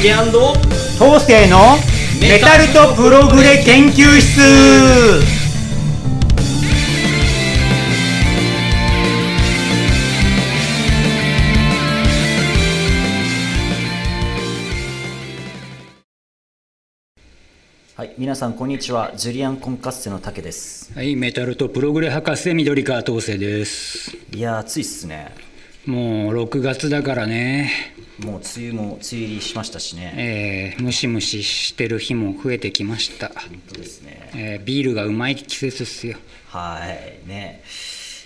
[0.00, 1.58] 竹東勢の
[2.20, 4.40] メタルとプログレ研究室
[17.96, 19.10] はい、皆さんこんにちは。
[19.16, 20.92] ジュリアンコンカッセの竹です。
[20.94, 24.16] はい、メタルとプログレ博士緑川東生です。
[24.32, 25.34] いやー暑いっすね。
[25.86, 27.72] もう6月だからね、
[28.18, 30.74] もう梅雨も梅雨入りしましたしね。
[30.76, 33.28] えームシムシしてる日も増えてきました。
[33.28, 34.30] 本当ですね。
[34.34, 36.18] えービールがうまい季節っすよ。
[36.48, 37.62] はいね。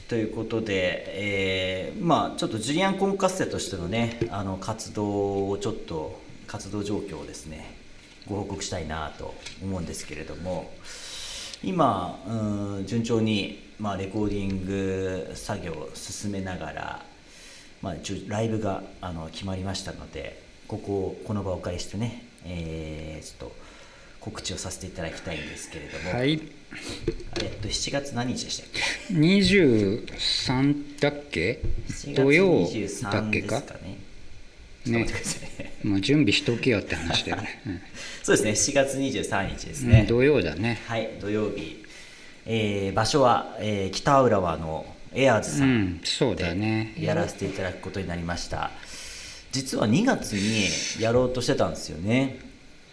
[0.09, 7.77] ということで、えーまあちょっとジュリアンコンカッセとしてのねあの活動をちょっと活動状況をですね
[8.27, 10.71] ご報告したいなと思うんですけれども
[11.65, 17.03] 今うん順調に、まあ、レコーディング作業を進めながら、
[17.83, 23.63] まあ、一応ライブがあの決まりましたのでここをこの場をお借りしてね、えーちょっと
[24.21, 26.41] 告知をさせていただきたいんですけれども、はい、
[27.41, 33.61] えっと7月何日でしたっけ？23だっけ？7月土曜だっ23けか？
[33.83, 33.99] ね。
[34.87, 35.07] ね。
[35.83, 37.61] もう準備しとけよって話だよね。
[38.23, 38.79] そうですね。
[38.79, 40.81] 7月23日ですうんね、土曜だね。
[40.87, 41.85] はい土曜日、
[42.47, 46.95] えー場所は、えー北浦和のエアーズさうんん、そうだね。
[46.97, 48.71] でやらせていただくことになりました。
[49.51, 52.39] 実は2月にやろうとしてたんですよね。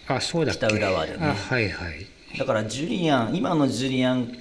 [0.08, 1.17] あ、そうだ北浦和でね。
[1.22, 2.06] あ、はいはい。
[2.38, 4.36] だからジュリアン今のジュリアン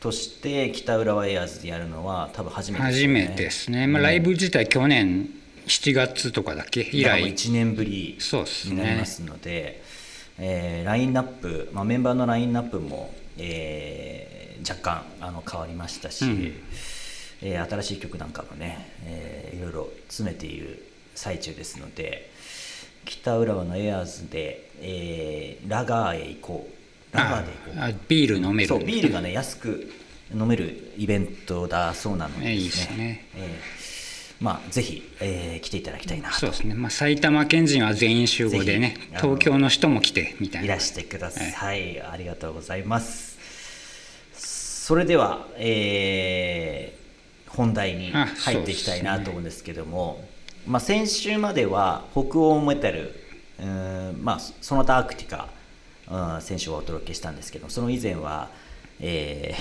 [0.00, 3.20] として北浦和エアーズでやるのは多分初めてですよね。
[3.20, 3.86] 初めてですね。
[3.86, 5.28] まあ、ライブ自体去年
[5.66, 6.80] 7月とかだっけ？
[6.92, 7.22] 以来。
[7.22, 8.18] 1年ぶり
[8.66, 9.82] になりますので、
[10.38, 16.54] えーラインナップ、まあ、メンバーのラインナップも、えー若干あの変わりましたし、うん
[17.42, 22.30] えー新しい曲なんかもね、えーいろいろ詰めている最中ですので
[23.04, 26.68] 北浦和のエアーズで、えーラガーへ行こ
[27.12, 27.16] う。
[27.16, 28.04] ラガーで行こう。
[28.08, 28.68] ビール飲める。
[28.68, 29.92] そうビールがね安く
[30.34, 33.26] 飲めるイベントだそうなのでえいいですね。
[33.36, 33.82] えー
[34.40, 36.36] まあぜひ、えー来ていただきたいなと。
[36.36, 40.66] そうですね、まあ、埼玉県人は全員集合でね東京の人も来てみたいな。
[40.66, 43.36] いらしてください、ありがとうございます。
[44.32, 47.01] それでは、えー
[47.56, 50.24] 本題にあ入っていきたいなと思うんですけども、
[50.66, 53.14] まあ、先週までは北欧メタル
[53.58, 55.48] うーんまあ、その他アクティカ
[56.10, 58.50] うん選手をお届けしたんですけどその以前は、
[59.00, 59.54] え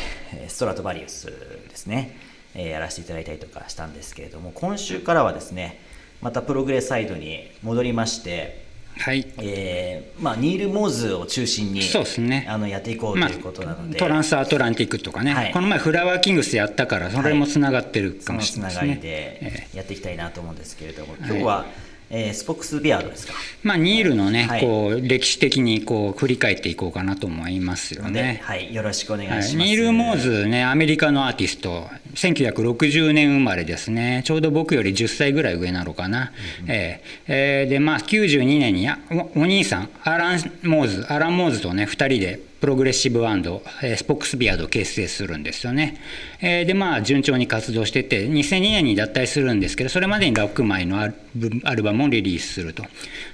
[0.46, 2.18] ー ストラトバリウスですね、
[2.56, 5.79] えーやらせていただいたりとかしたんですけれども今週からはですね
[6.22, 8.63] またプログレサイドに戻りまして
[8.97, 9.25] はい。
[9.40, 12.46] えーまあ、ニール・モーズを中心にそうですね。
[12.47, 15.52] あのやっていこうということなので、トランスアトランティックとかね、はい。
[15.52, 19.02] この前フラワーキングスやったからそれもつながってるかもしつながりれない。
[19.02, 21.66] ですねでやっていきたいなと思うんですけれども、今日は、
[22.13, 23.33] えースポックス・ビアードですか、
[23.63, 24.61] まあニールのね、はい。
[24.61, 28.41] こう歴史的にこう振り返っていこうかなと思いますよね。
[28.44, 29.57] はい、よろしくお願いします。
[29.57, 36.33] はい、ニール・モーズね、アメリカのアーティスト、1960年生まれですね、ちょうど僕より10歳ぐらい上なのかな、
[36.67, 38.99] えーえーで、まあ、92年にあ
[39.35, 45.97] おお兄さん、アラン・モーズ、アラン・モーズとね、2人でプログレッシブバンド、えスポックスビアードを結成するんですよね。
[46.41, 52.85] えで、まあ、順調に活動してて、2002年に脱退するんですけど、それまでに6枚のアルブアルバムをリリースすると。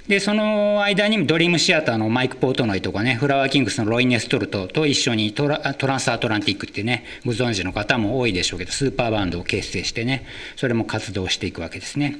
[0.06, 10.24] で、その間にドリームシアターのマイク・ポートノイとかね、フラワーキングスのロイ・ネストルトと一緒にトラトランスアトランティックってね、ご存知の方も多いでしょうけど、スーパーバンドを結成してね、
[10.56, 12.16] それも活動していくわけですね。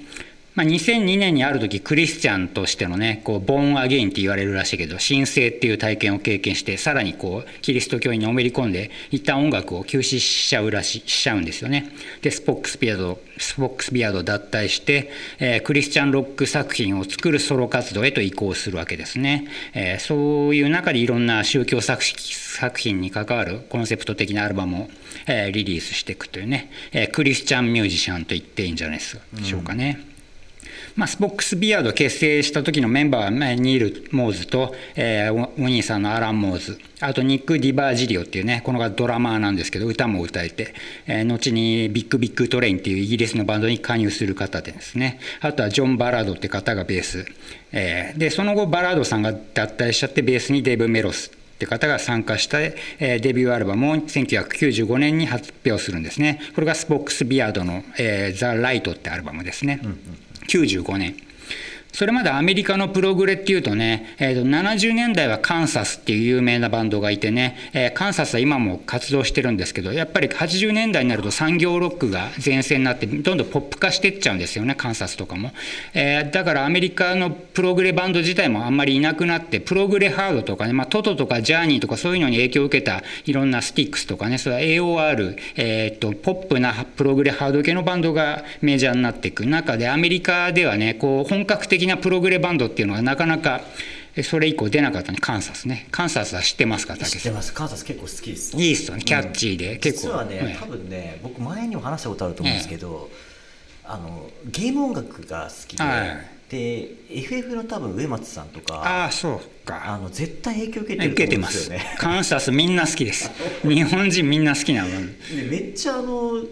[0.54, 11.90] まあ、2002年にある時クリスチャンとしてのねこうボーンアゲインって言われるらしいけど神聖っていう体験を経験してさらにこうキリスト教にのめり込んで一旦音楽を休止しちゃうらししちゃうんですよね。
[12.22, 24.88] でスポックスビアードスポックスビアードを脱退して、えークリスチャンロック作品を作るソロ活動へと移行するわけですね、えーそういう中でいろんな宗教作作品に関わるコンセプト的なアルバムを、
[25.26, 29.04] えーリリースしていくというね、えークリスチャンミュージシャンと言っていいんじゃないで
[29.44, 30.07] しょうかね。
[30.98, 36.76] まあ、スポックスビアード結成した時のメンバーは、ニール・モーズと、えーお兄さんのアラン・モーズ。
[36.98, 40.74] あとニック・ディバージリオっていうねこの方ドラマーなんですけど歌も歌えて、
[41.06, 45.20] えー後にビッグ・ビッグ・トレインっていうイギリスのバンドに加入する方でですね。
[45.40, 47.26] あとはジョン・バラードって方がベース、
[47.70, 56.40] えーでその後バラードさんが脱退しちゃってベースにデブ・メロスって方が参加した、えーデビューアルバムを1995年に発表するんですね。
[56.56, 59.98] これがスポックスビアードの「えーザ・ライト」ってアルバムですね、うん。
[60.48, 61.27] 95年。
[61.98, 75.50] それまでアメリカのプログレっていうとね、えー、と70年代はカンサスっていう有名なバンドがいてね、えー、カンサスは今も活動してるんですけどやっぱり80年代になると産業ロックが全盛になってどんどんポップ化してっちゃうんですよねカンサスとかも、
[75.92, 93.62] えー、だからアメリカのプログレバンド自体もあんまりいなくなってプログレハードとかね、まあ、トトとかジャーニーとかそういうのに影響を受けたいろんなスティックスとかねそれは AOR、えー、とポップなプログレハード系のバンドがメジャーになっていく中でアメリカではねこう本格的なプログレバンドっていうのがなかなか
[94.22, 95.86] それ以降出なかったねカンサスね。
[95.90, 96.96] カンサスは知ってますか？
[96.96, 97.52] 知ってます。
[97.52, 98.56] カンサス結構好きです。
[98.56, 99.02] いいっすよね。
[99.02, 100.08] キャッチーで、うん、結構。
[100.08, 103.10] 実はね、はい、多分ね僕前にも話したことあると思うんですけど、
[103.84, 109.82] えー、あのゲーム音楽が好きで、はい、で FF の多分植松さんとかああそうか。
[109.94, 111.96] あの絶対影響受けてると思うんですよね。
[111.98, 113.30] カンサスみんな好きです。
[113.62, 114.88] 日本人みんな好きなの
[115.50, 116.42] めっちゃあの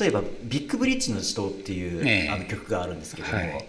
[0.00, 3.64] 例えば「ビッグブリッジの死闘」っていう、えー、あの曲があるんですけども、はい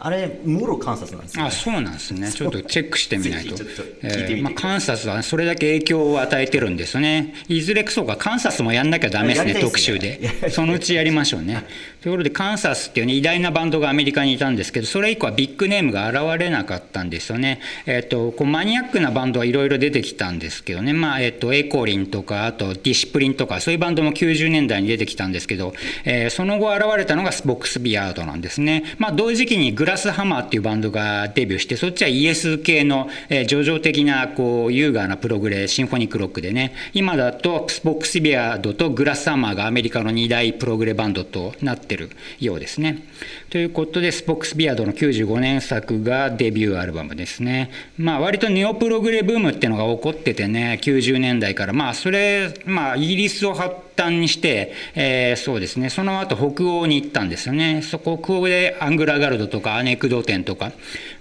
[0.00, 2.30] あれもろ観察なんですよ、ね、あそうなんですね。
[2.30, 3.56] ちょっとチェックしてみないと。
[4.02, 7.34] えーまあ、観察はそれだけ影響を与えてるんですね。
[7.48, 10.50] いずれそうか観察もやんなきゃダメですね特集で。
[10.50, 11.64] そのうちやりましょうね。
[12.00, 25.74] ということでカンサスっていう、ね、偉大なバンドがアメリカにいたんですけどそれ以降はビッグネームが現れなかったんですよね、えーと、こうマニアックなバンドはいろいろ出てきたんですけどね、まあえーと、エコリンとかあとディシプリンとかそういうバンドも90年代に出てきたんですけど、
[26.04, 43.04] えー、その後現れたのがスポックスビアードなんですね、まあ、同時期にグラスハマーっていうバンドがデビューしてそっちはイエス系の、えー、叙情的なこう優雅なプログレシンフォニックロックでね今だとスポックスビアードとグラスハマーがアメリカの2大プログレバンドとなってるようですね。
[43.50, 47.70] ということで、スポックスビアードの95年作がデビューアルバムですね。
[47.96, 51.72] まあ、割とネオプログレブームっていうのが起こっててね、90年代から。
[51.72, 57.82] まあ、それ、まあ、イギリスを発端にして、えー、そうですね、その後北欧に行ったんですよね。
[57.82, 60.72] そこ、北欧でアングラガルドとかアネクドテンとか、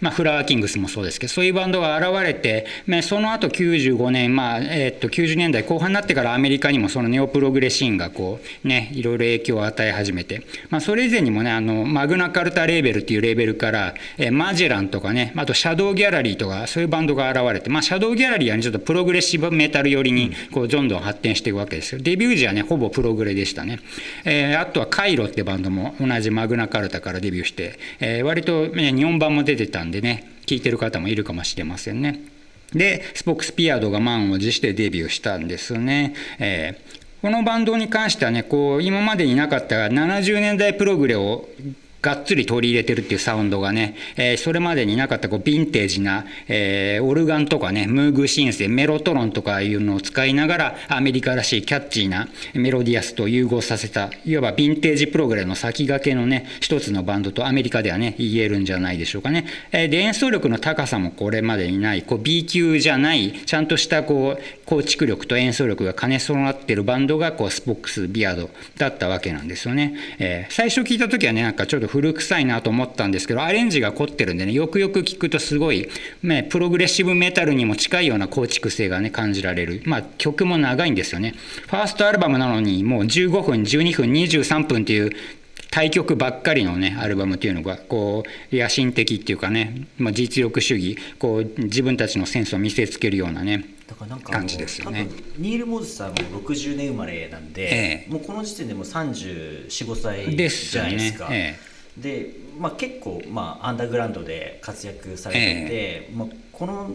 [0.01, 22.01] まあ、フラワーキングスもそうですけど、そういうバンドが現れて、まあ、その後95年、まあ、えー、っと、90年代後半になってからアメリカにもそのネオプログレシーンがこう、ね、いろいろ影響を与え始めて、まあ、それ以前にもね、あの、マグナカルタレーベルっていうレーベルから、えー、マジェランとかね、あとシャドウギャラリーとか、そういうバンドが現れて、まあ、シャドウギャラリーはね、ちょっとプログレッシブメタル寄りに、こう、どんどん発展していくわけですよ。
[22.01, 23.79] デビュー時はね、ほぼプログレでしたね。
[24.25, 32.21] えー、あとはカイロってバンドも同じマグナカルタからデビューして、えー、割と、ね、日本版も出てたんでね、聴いてる方もいるかもしれませんね。
[32.73, 36.13] で、スポックスピアードが満を持してデビューしたんですね。
[36.39, 41.49] えーこのバンドに関してはね、こう、今までになかった70年代プログレを
[42.07, 59.45] がっつり取り入れてるっていうサウンドがね、えー、それまでになかったこうヴィンテージな、えー、オルガンとかね、ムーグシンセ、メロトロンとかいうのを使いながら、アメリカらしいキャッチーなメロディアスと融合させた、いわばヴィンテージプログレの先駆けのね、一つのバンドとアメリカではね、言えるんじゃないでしょうかね。
[59.73, 69.93] えー、で、演奏力の高さもこれまでにない、こう B 級じゃない、ちゃんとしたこう、構築力と演奏力が兼ね備わってるバンドが、こう、スポックス、ビアードだったわけなんですよね。
[70.19, 75.89] えー、最初聞いた時はね、なんかちょっと古臭いなと思ったんですけどアレンジが凝ってるんでねよくよく聞くとすごい、
[76.21, 79.81] ね、プログレッシブメタルにも近いような構築性がね感じられる。
[79.85, 81.33] まあ曲も長いんですよね。
[81.65, 85.11] ファーストアルバムなのにもう15分12分23分っていう
[85.71, 95.07] 対局ばっかりのねアルバムっていうのがこう野心的っていうかね、まあ、実力主義こう自分たちのセンスを見せつけるようなねだからなんか感じですよね。
[95.37, 101.29] ニール・モズさんも60年生まれなんで、ええ、もうこの時点でも345歳じゃないですか。
[101.29, 101.59] ですええ、
[101.97, 106.91] で、まあ、結構、まあ、アンダーグラウンドで活躍されてて、まあ、この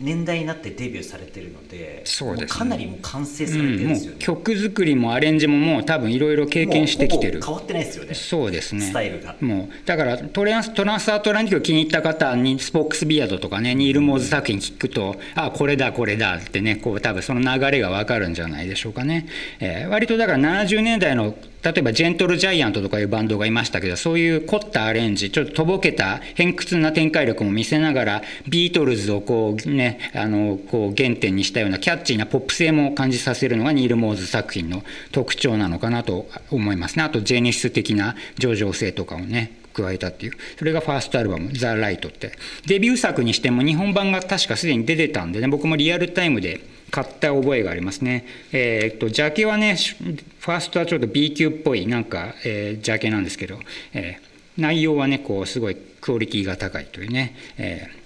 [0.00, 7.40] 年代になってデビューされてるのでそうです、ね、かなりもう完成されてるんですよね、うん、曲作りもアレンジももう多分いろいろ経験してきてる。
[7.40, 8.14] 変わってないですよね。
[8.14, 8.82] そうですね。
[8.82, 9.36] スタイルが。
[9.40, 19.28] もうだからトランストランスアトランティック気に入った方にスポックスビアードとかねニール・モーズ作品聞くとあこれだこれだってねこう多分その流れが分かるんじゃないでしょうかね、
[19.60, 37.04] えー、割とだから70年代の例えばジェントルジャイアントとかいうバンドがいましたけどそういう凝ったアレンジちょっととぼけた偏屈な展開力も見せながらビートルズをこうねあのこう原点にしたようなキャッチーなポップ性も感じさせるのがニール・モーズ作品の特徴なのかなと思いますね。
[37.04, 40.32] あとジェニス的な上場性とかをね加えたっていう。
[40.58, 42.32] それがファーストアルバム「ザ・ライトって。
[42.66, 46.60] デビュー作にしても日本版が確かすでに出てたんでね僕もリアルタイムで
[46.90, 48.26] 買った覚えがありますね。
[48.52, 53.58] えー、っと、ジャケはね、ファーストはちょっと B 級っぽいなんか、えー、ジャケなんですけど、
[53.92, 58.04] えー、内容はね、こう、すごいクオリティが高いというね、えー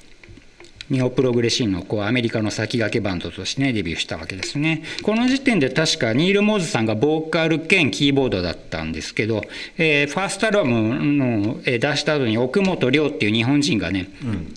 [0.91, 9.43] ニオプログレシンのこうアメリカの先駆けバンドとしてねデビューしたわけですねこの時点で確かニール・モーズさんがボーカル兼キーボードだったんですけど、
[9.77, 14.11] えー、ファーストアルバムの出した後に奥本亮っていう日本人がね、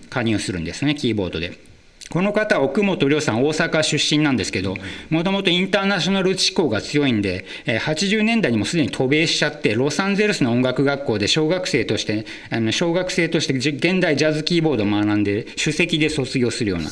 [0.10, 1.71] 加入するんですねキーボードで。
[2.12, 4.76] この方は奥本亮さん大阪出身なんですけど
[5.10, 12.26] もともとインターナショナル志向が強いんで80年代にもすでに渡米しちゃってロサンゼルスの音楽学校で小学生として
[12.72, 16.90] 小学生として現代ジャズキーボードを学んで首席で卒業するような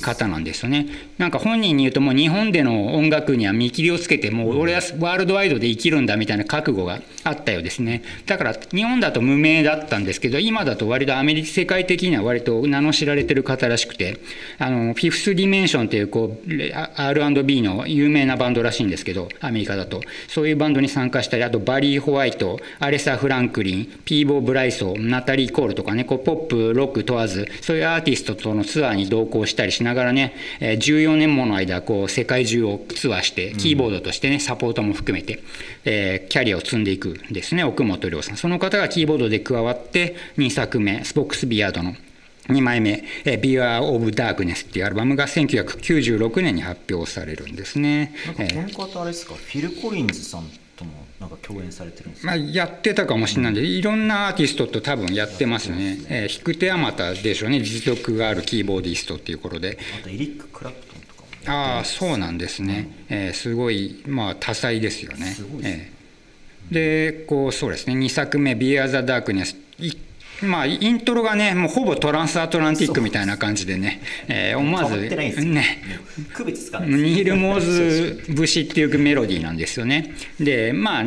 [0.00, 0.86] 方なんですよね。
[1.18, 8.02] なんか本人に言うともう日本での音楽には見切りをつけてもう俺はワールドワイドで生きるんだみたいな覚悟があったようですね。
[8.24, 14.18] だから日本だと無名だったんですけど今だと割とアメリカ世界的には割と名の知られてる方らしくて
[14.58, 16.50] あのフィフス・ディメンションっていうこう
[16.96, 20.00] R&B の有名なバンドらしいんですけどアメリカだと。
[20.28, 35.42] そういうバンドに参加したりあとバリー・ホワイトアレサ・フランクリンピーボー・ブライソナタリー・コールとかねこうポップロック問わずそういうアーティストとのツアーに同行したりしながらね14年もの間こう世界中をツアーしてキーボードとしてねサポートも含めて、
[35.84, 38.36] えー、キャリアを積んでいくんですね奥本亮さん。
[38.36, 41.94] その方がキーボードで加わって2作目スポックスビアードの
[42.48, 48.14] 2枚目「Beware of Darkness」っていうアルバムが1996年に発表されるんですね。
[48.38, 55.98] なんかこの方あれですか、フィル・コリンズさんともなんか共演されてるんですまあ、やってたかもしれないんで、いろんなアーティストと多分やってますね。
[56.08, 57.60] えー、引く手あまたでしょうね。
[57.60, 59.78] 実力があるキーボーディストっていうことで。
[60.00, 65.26] あとエリック・クラプトンとかもああそうなんですね、うん、えー、すごい、まあ、多彩ですよね。
[65.26, 65.92] すごいですね、
[66.70, 67.94] えー、でこうそうですね。
[67.94, 69.56] 2作目「Beer the Darkness」
[70.42, 75.78] まあ、イントロがね、もうほぼトランスアトランティックみたいな感じでね、えー、思わず、ね、
[76.32, 80.14] 区別つかないニール・モーズ節っていうメロディーなんですよね。
[80.40, 81.04] で、まあ、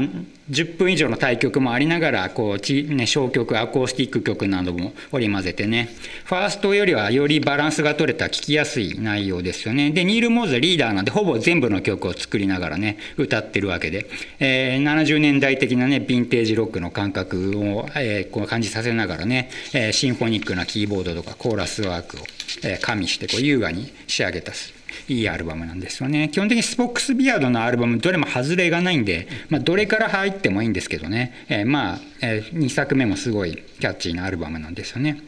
[0.50, 5.90] 10分以上の対局もありながらこう、ね、小曲アコースティック曲なども織り交ぜてね。
[6.26, 9.92] ファーストよりはよりバランスが取れた聴きやすい内容ですよね。
[9.92, 14.08] でニール・モーズリーダーなんでほぼ全部の曲を作りながらね歌ってるわけで、
[14.40, 22.20] えー、70年代的なねヴィンテージロックの感覚を、えー、こう感じさせながらね、えー、シンフォニックなキーボードとかコーラスワークを、
[22.64, 24.77] え、加味してこう優雅に仕上げたす
[25.08, 26.30] いいアルバムなんですよね。
[26.30, 35.22] 基本的にスポックスビアードのアルバム、どれも外れがないんで、まあ、どれから入ってもいいんですけどね、えー、まあ、えー、2作目もすごいキャッチーなアルバムなんですよね。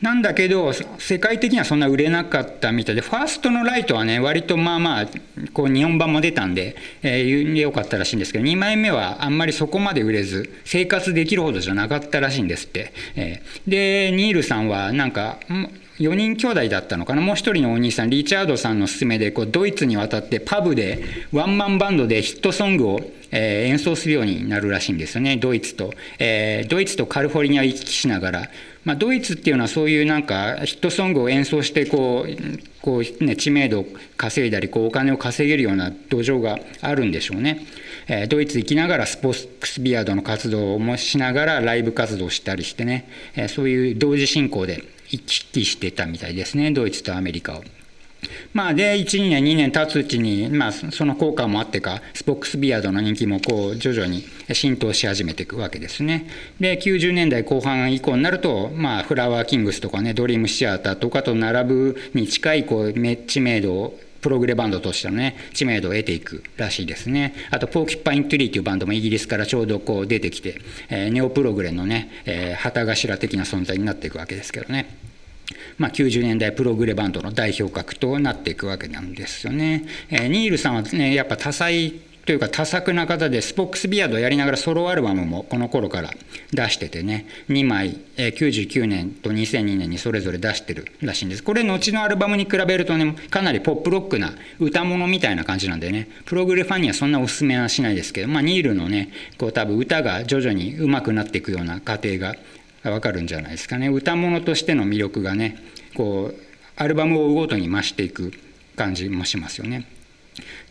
[0.00, 5.06] なんだけど、世界的にはそんな売れなかったみたいで、ファーストのライトはね、割とまあまあ、
[5.52, 12.92] こう日本版も出たんで、えー、良かったらしいんですけど、2枚目はあんまりそこまで売れず、生活できるほどじゃなかったらしいんですって。
[13.16, 15.40] えー、で、ニールさんはなんか、
[15.98, 17.22] 4人兄弟だったのかな？
[17.22, 21.02] もう一人のお兄さんリチャードさんの勧めでこうドイツに渡ってパブで
[21.32, 23.00] ワンマンバンドでヒットソングを、
[23.32, 25.36] えー、演奏するようになるらしいんですよね。
[25.36, 28.50] ドイツと、えー、ドイツとカリフォルニア行き来しながら、
[28.84, 33.86] まあ、ドイツっていうのはそういうなんかヒットソングを演奏してこうこう、ね、知名度を
[34.16, 37.66] 稼いだりこうお金を稼げるような土壌があるんでしょうね。
[38.06, 47.64] えドイツ行きながらスポーツビアードの活動もしながらライブ活動したりしてね、えそういう同時進行で行き来してたみたいですねドイツとアメリカを。
[48.52, 56.26] まあ、で12年2年経つうちに、まあ、その効果もあってかスポックスビアードの人気もこう徐々に浸透し始めていくわけですね。
[56.58, 75.08] で90年代後半以降になると、まあ、フラワーキングスとかねドリームシアターとかと並ぶに近いこう知名度をプログレバンドとしてのね知名度を得ていくらしいですねあとポーキッパイントゥリーというバンドもイギリスからちょうどこう出てきて、え、ネオプログレのね、え、旗頭的な存在になっていくわけですけどね
[75.78, 79.86] まあ、90年代プログレバンドの代表格となっていくわけなんですよね。
[80.10, 81.94] えー、ニールさんはねやっぱ多彩
[82.28, 86.10] というか多作な方でスポックスビアードをやりながらソロアルバムもこの頃から
[86.52, 91.42] 出しててね2枚、99年と2002年にそれぞれ出してるらしいんです。
[91.42, 96.06] これ後のアルバムに比べるとねかなりポップロックな歌物みたいな感じなんでね。
[96.26, 102.34] プログレファンにはそんなおすすめはしないですけどまあニールのねこう多分歌が徐々に上手くなっていくような過程が
[102.84, 103.88] わかるんじゃないですかね。
[103.88, 105.56] 歌物としての魅力がね
[105.94, 106.40] こう
[106.76, 108.34] アルバムを追うごとに増していく
[108.76, 109.86] 感じもしますよね。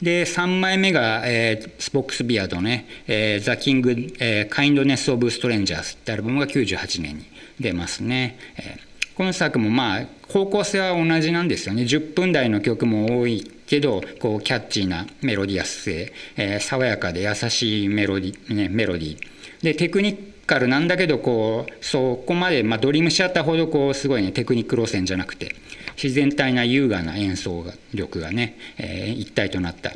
[0.02, 7.26] で3枚目が、えー、スポックスビアードね「え、ザ・キング・え、カインドネス・オブ・ストレンジャーズ」ってアルバムが98年に
[7.60, 8.38] 出ますね。
[8.58, 8.88] えー
[9.18, 11.84] この作もまあ方向性は同じなんですよね。
[11.84, 19.18] 10分台の曲も多いけどこうキャッチーなメロディアス性、えー、爽やかで優しいメロディ,、ね、メロディ
[19.64, 25.56] でテクニッカルなんだけどこうそこまで、まあ、ドリームシアターほどこうすごいねテクニック路線じゃなくて。
[26.02, 29.92] 自然体な優雅な演奏力がね、えー、一体となった、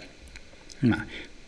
[0.81, 1.05] まあ、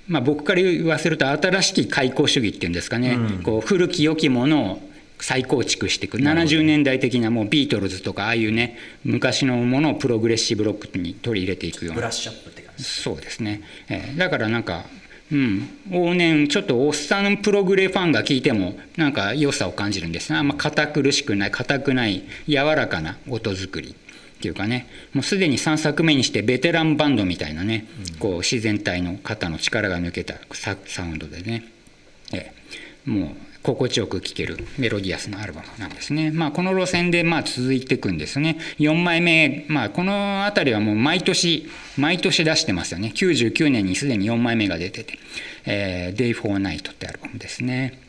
[0.08, 6.18] まあ僕から言わせると新しき開口主義っていうんですかね、うん、こう古き良きものを再構築していく。
[6.18, 11.96] 70年代的なもうビートルズとかああいうね昔のものをプログレッシブロックに取り入れていくような。
[11.96, 14.84] ブラッシュアップって感じそうですね、えーだからなんか
[15.32, 20.38] うん、往年ちょっとおっさんプログレファンが聞いてもなんか良さを感じるんですね。
[20.38, 23.96] あんま堅苦しくない硬くない柔らかな音作り
[24.44, 27.88] っていうかねもうすでに3作目にしてベテランバンドみたいなね、
[28.20, 31.66] こう自然体の肩の力が抜けたササウンドでね、
[32.34, 32.64] えー
[33.06, 33.30] もう
[33.64, 36.32] 心地よく聴けるメロディアスなアルバムなんですね。
[36.32, 38.58] まあ、この路線でまあ続いていくんですね。
[38.80, 43.14] 4枚目、まあ、この辺りはもう毎年、毎年出してますよね。
[43.16, 45.18] 99年にすでに4枚目が出てて、
[45.66, 48.00] えー、Day for Night ってアルバムですね。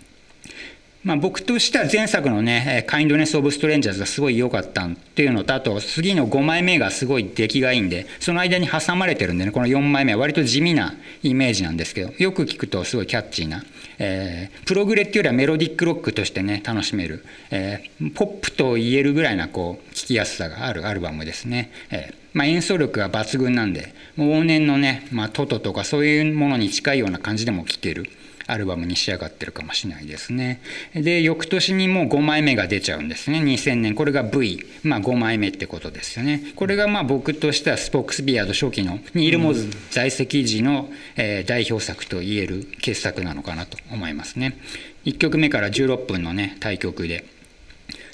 [1.05, 13.63] まあ、僕としては前作のね「カインドネス・オブ・ストレンジャーズ」がすごい良かったっていうのとあと次の5枚目がすごい出来がいいんでその間に挟まれてるんでねこの4枚目は割と地味なイメージなんですけどよく聞くとすごいキャッチーな、
[13.99, 21.71] えープログレっていうよりはメロディックロックとしてね楽しめる、えーポップと言えるぐらいなこう聴きやすさがあるアルバムですね。
[21.91, 28.11] えーまあ、演奏力が抜群なんで往年のね、まあ、トトとかそういうものに近いような感じでも聴ける。
[28.47, 30.61] アルバムに仕上がってるかもしれないですね。
[30.95, 33.41] で、翌年にもう5枚目が出ちゃうんですね。
[33.41, 33.95] 2000年。
[33.95, 34.65] これが V。
[34.83, 36.53] まあ5枚目ってことですよね。
[36.57, 44.59] これがまあ僕としてはスポークスビアード初期のニール・モズ在籍時の、え代表作と言える傑作なのかなと思いますね。
[45.05, 47.25] 1曲目から16分のね、対曲で。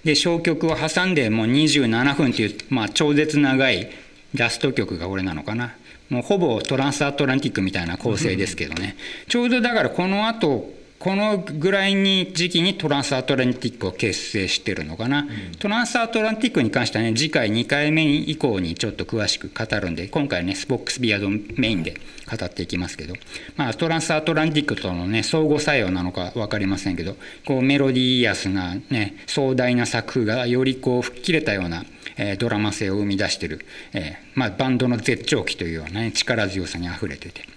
[0.05, 3.91] で、小曲を挟んでもう27分っていう、まあ超絶長い
[4.35, 5.75] ラスト曲が俺なのかな。
[6.11, 8.97] もうほぼトランスアトランティックみたいな構成ですけどね。
[9.29, 15.27] ちょうどだからこの後、このぐらいに時期にトランスアトランティックを結成してるのかな、
[15.59, 21.95] トランスアトランティックに関してはね次回2回目以降にちょっと詳しく語るんで今回はねスポックスビアードメインで
[22.31, 23.15] 語っていきますけど、
[23.57, 27.17] まあ、トランスアトランティックとのね相互作用なのか分かりませんけど
[27.47, 31.83] こうメロディアスなね壮大な作風がよりこう吹っ切れたような
[32.19, 33.65] えードラマ性を生み出してる、
[33.95, 37.49] えーまあ、バンドの絶頂期というような、ね、力強さにあふれてて。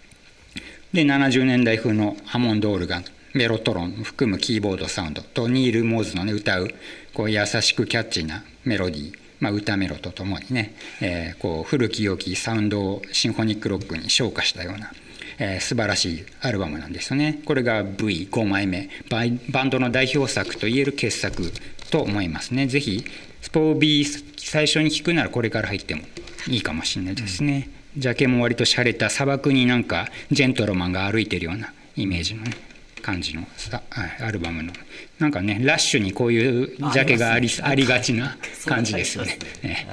[0.93, 6.69] で70年代風のハモンドオルガンメロトロン含むキーボードサウンドとニール・モーズの、ね、歌う
[7.15, 14.91] こう優しくキャッチーなメロディー、まあ、歌メロとともにね、えーこう古き良きサウンドをシンフォニックロックに昇華したような、
[15.39, 17.41] えー素晴らしいアルバムなんですよね。
[17.45, 21.51] これが V5 枚目バンドの代表作といえる傑作
[21.89, 22.67] と思いますね。
[22.67, 23.03] ぜひ
[23.41, 26.03] スポービー最初に聴くならこれから入っても
[26.47, 27.69] いいかもしれないですね。
[27.97, 32.72] ジャケも割と洒落た砂漠になんかジェントルマンが歩いてるようなイメージのね
[33.03, 34.73] 感じのさはいアルバムの。
[35.19, 39.37] なんかねラッシュにこういうジャケがありありがちな感じですよね。
[39.61, 39.87] ね。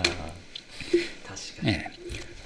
[1.26, 2.00] 確かに、ええ。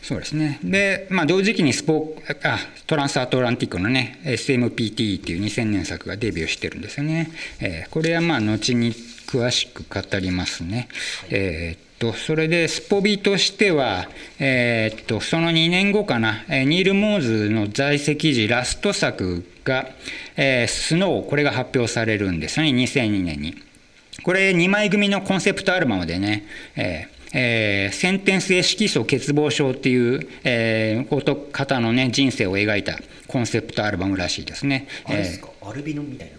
[0.05, 0.59] そうですね。
[0.63, 7.31] で、まあ、同時期にスポあトランスアトランティックのね、SMPT っていう2000年作がデビューしてるんですよね。
[7.61, 7.89] ええ。
[7.91, 10.89] これはまあ、後に詳しく語りますね。
[11.31, 19.89] えーっと、それで、スポビとしては、えーっと、その2年後かな、えーニール・モーズの在籍時、ラスト作が、
[20.37, 23.55] えースノー、これが発表されるんですよね、2002年に。
[24.23, 26.47] これ2枚組のコンセプトアルバムでね、
[26.77, 34.87] えーえー先天性色素欠乏症っていう、えー、男方のね人生を描いたコンセプトアルバムらしいですね。
[35.09, 36.39] えーあれですか、アルビノみたいな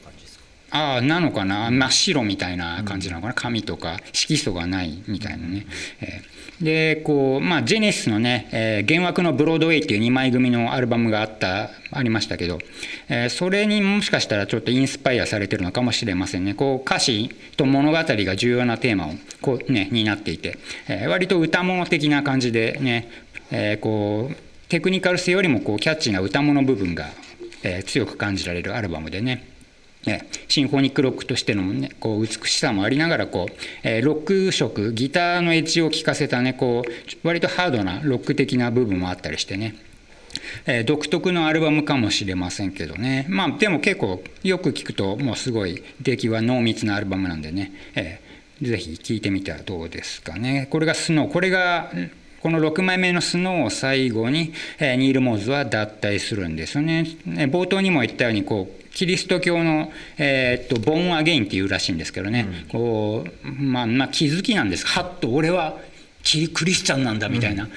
[0.76, 1.72] ああなのかな？
[1.72, 3.98] 真っ白みたいな感じなのかな、髪とか。
[4.12, 5.66] 色素がないみたいなね、
[6.02, 6.64] えー。
[6.64, 12.60] でこうまあジェネシスのね、えー原枠の「ブロードウェイ」っていう2枚組のアルバムがあったありましたけど、
[13.10, 16.54] えーそれにもしかしたらちょっとインスパイアされてるのかもしれませんね。
[16.54, 20.58] こう歌詞と物語が重要なテーマをこう、ね、になっていて、
[20.88, 23.10] えー割と歌物的な感じでね、
[23.52, 24.36] えーこう
[24.68, 27.10] テクニカル性よりもこうキャッチーな歌物部分が、
[27.64, 29.55] えー強く感じられるアルバムでね。
[30.06, 39.76] ね、シンフォニックロックとしての、ね、こう美しさもありながらこう、えーロック色ギターのエッジを効かせたねこう割とハードなロック的な部分もあったりしてね、
[40.66, 43.26] えー独特のアルバムかもしれませんけどね。
[43.30, 48.26] まあでも結構よく聞くともうすごい出来は濃密なアルバムなんでね、えー
[48.62, 50.68] ぜひ聴いてみてはどうですかね。
[50.72, 51.32] これがスノー。
[51.32, 51.92] これが
[52.42, 56.82] この6枚目のスノーを最後に、えニール・モーズは脱退するんですよ。
[56.82, 57.06] ね。
[57.26, 64.88] 冒頭にも言ったようにこうキリスト教の、えーっとボーン・アゲインっていうらしいんですけどね、こうまあ、まあ気づきなんです。
[64.88, 65.78] はっと俺は
[66.24, 67.68] キリクリスチャンなんだみたいな。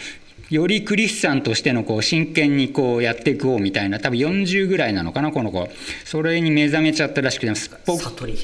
[0.49, 3.99] よりクリスチャンとしてのこう真剣にこうやっていこうみたいな。
[3.99, 5.69] 多分40ぐらいなのかなこの子。
[6.05, 8.35] それに目覚めちゃったらしくてスポ悟り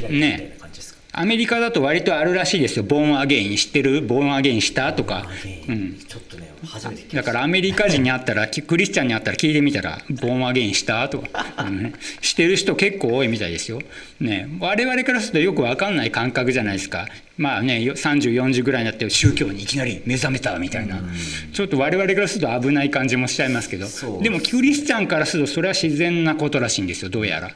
[1.16, 4.92] アメリカだと割とあるらしいですよ、ボーンアゲイン知ってる、ボーンアゲインした？
[4.92, 5.26] とか、
[5.68, 11.08] うん、ちょっとね初めてだからアメリカ人に会ったら、きクリスチャンに会ったら聞いてみたら、ボーンアゲインした？
[11.08, 13.80] とか、うん、してる人結構多いみたいですよ。
[14.20, 17.06] ね、我々からするとよく分かんない感覚じゃないですか。
[17.36, 21.00] まあね、30、40ぐらいになって宗教にいきなり目覚めたみたいな、
[21.52, 23.86] ちょっと我々からすると危ない感じもしちゃいますけど。
[24.20, 27.10] でもクリスチャンからするとそれは自然なことらしいんですよ。
[27.10, 27.50] どうやら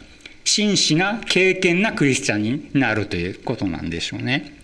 [0.59, 4.59] 真摯な敬虔なクリスチャンになるということなんでしょうね。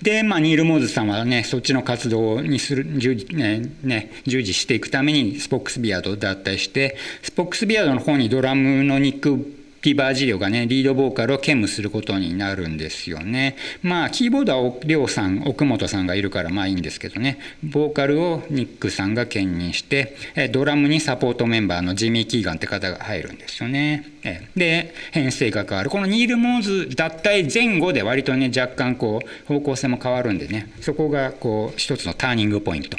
[0.00, 9.55] で、まあ、ニール・モーズさんはね、そっちの活動にする従事,、ねね、従事していくために、スポックスビアードを脱退して、スポックスビアードの方にドラムのニック・
[9.86, 13.54] ティバージリオがね、リードボーカルを兼務することになるんですよね。
[13.82, 20.16] まあ、キーボードはりょうさん、奥本さんがいるからまあいいんですけどね、ボーカルをニックさんが兼任して、
[20.50, 24.10] ドラムにサポートメンバーのジミー・キーガンって方が入るんですよね。
[24.56, 25.90] で、編成が変わる。
[25.90, 32.98] このニール・モーズ脱退前後で割とね、若干こう、方向性も変わるんでね、そこがこう、一つのターニングポイント。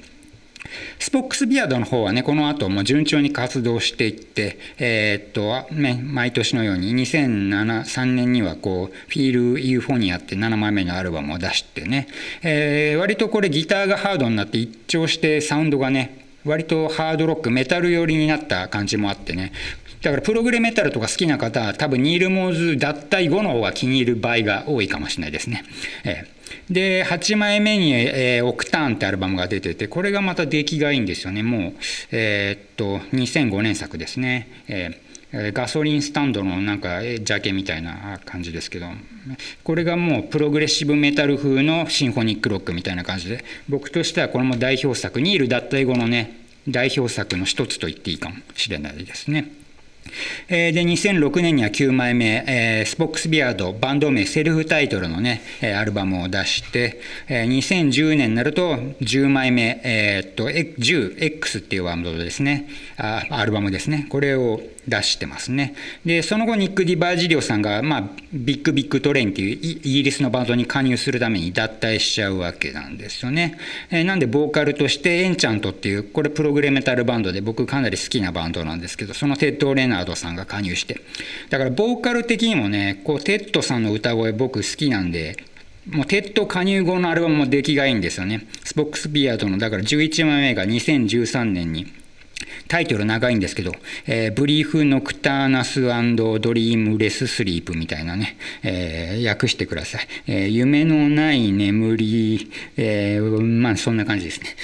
[0.99, 12.07] スポックスビアードの方はね、この後も順調に活動していって、えーっと、ね、毎年のように2007、3年にはこう、フィール・ユーフォリアって7枚目のアルバムを出してね、
[12.43, 19.51] えー割とこれギターがハードになって一聴してサウンドがね、割とハードロック、メタル寄りになった感じもあってね、
[20.01, 25.63] だからプログレメタルとか好きな方は多分ニール・モーズ脱退後の方が気に入る場合が多いかもしれないですね。
[26.03, 26.36] えー
[26.69, 31.73] で8枚目に、えーオクターン」ってアルバムが出ててこれがまた出来がいいんですよねもう
[32.11, 38.87] えーっと2005年作ですね、えーガソリンスタンドのなんかえージャケみたいな感じですけど
[39.65, 49.51] これがもうプログレッシブメタル風のシンフォニックロックみたいな感じで僕としてはこれも代表作ニール脱退後のね代表作の一つと言っていいかもしれないですね。
[50.47, 62.67] で2006年には9枚目、えスポックスビアードバンド名セルフタイトルのね、えアルバムを出して、え2010年になると10枚目、えーっと 10X っていうバンドですね。
[62.97, 64.07] あアルバムですね。
[64.09, 65.75] これを出してますね。
[66.05, 73.57] でその後ニック・ディバージリオさんが、まあ、ビッグビッグトレインっていうイギリスのバンドに加入するために脱退しちゃうわけなんですよね、
[73.91, 81.01] えなんでボーカルとしてエンチャントっていうこれプログレメタルバンドで僕かなり好きなバンドなんですけどそのテッド・レナードさんが加入して。
[81.49, 85.37] だからボーカル的にもねこうテッドさんの歌声僕好きなんで
[85.89, 88.47] もうテッド加入後のアルバムも出来がいいんですよね。
[88.63, 91.87] スポックスビアードのだから11枚目が2013年に
[92.67, 93.71] タイトル長いんですけど、
[94.05, 100.07] えーブリーフ・ノクターンズ・アンド・ドリームレス・スリープみたいなね、えー訳してください。
[100.27, 104.55] えー夢のない眠り、えーまあそんな感じですね。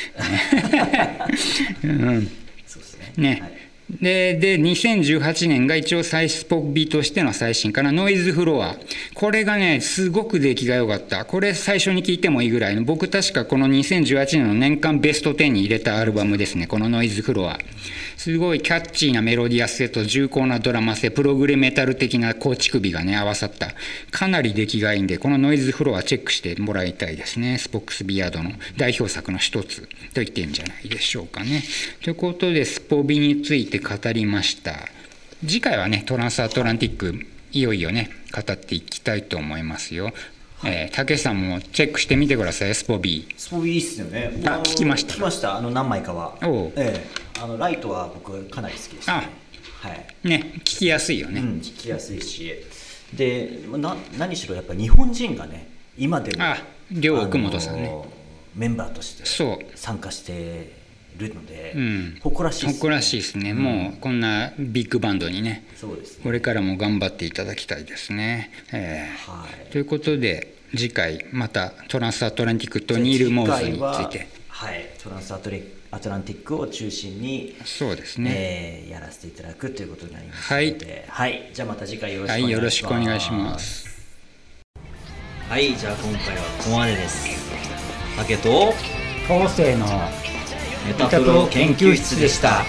[1.83, 2.31] うん。
[2.67, 3.13] そうですね。
[3.17, 3.39] ね。
[3.41, 3.62] はい
[4.01, 7.91] でで2018年が一応最スポビとしての最新かな。
[7.91, 8.75] ノイズフロア。
[9.13, 11.25] これがねすごく出来が良かった。
[11.25, 12.83] これ最初に聞いてもいいぐらいの。
[12.83, 16.67] 僕確かこの2018年の年間ベスト10に入れたアルバムですね。
[16.67, 17.59] このノイズフロア。
[18.23, 23.73] すごいキャッチーなメロディアス性と重厚なドラマ性プログレメタル的な構築美がね合わさった。
[24.11, 27.57] かなり出来がいいんでこのノイズフロアチェックしてもらいたいですね。
[27.57, 28.53] スポックスビアードの。
[28.77, 29.87] 代表作の一つと
[30.21, 30.87] 言っていいんじゃない。
[30.87, 31.63] でしょうかね。
[32.01, 34.87] ということでスポビについて語りました。
[35.45, 37.13] 次回はねトランスアトランティック
[37.51, 40.13] いよいよね語っていきたいと思いますよ。
[40.65, 42.75] えー、竹さんもチェックしてみてください。
[42.75, 44.41] スポビスポビーいいっすよね。
[44.45, 45.13] あの聞きました。
[45.13, 45.57] 聞きました。
[45.57, 46.37] あの何枚かは。
[46.43, 46.73] おう。
[46.75, 47.07] ええ。
[47.41, 49.13] あのライトは僕かなり好きですね。
[49.13, 50.27] あはい。
[50.27, 52.53] ね聞きやすいよね、うん、聞きやすいし。
[53.13, 56.57] でな何しろやっぱ日本人がね今でもあ
[56.91, 57.91] 両奥本さんね。
[58.55, 59.77] メンバーとしてそう。
[59.77, 60.82] 参加して
[61.17, 62.17] るので、うん。
[62.21, 62.73] 誇らしいね。
[62.73, 66.23] 誇らしいですね、もうこんなビッグバンドにねそうですね。
[66.23, 69.71] これからも頑張っていただきたいですね、えーはい。
[69.71, 74.27] ということで次回またトランスアトランティックとニール・モーズについて。
[74.49, 81.05] ははいトランスアトレアトランティックを中心に、そうですね、えーやらせていただくということになりますはいので。
[81.07, 82.75] はい、じゃあまた次回よろしくお願いします。
[82.75, 83.93] しくお願いします。
[85.49, 87.27] はいじゃあ今回はここまでです。
[88.17, 88.73] 竹と
[89.27, 90.32] 後世の
[90.85, 92.63] メタプロ研究室でした。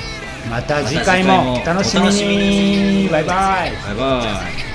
[0.51, 3.09] また次回もお楽しみに。
[3.09, 3.73] バイバイ。
[3.87, 4.74] バイバイ